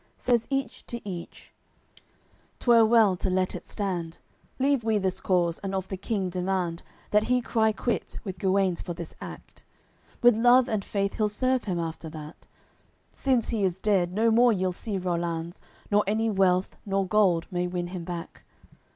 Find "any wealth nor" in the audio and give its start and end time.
16.07-17.05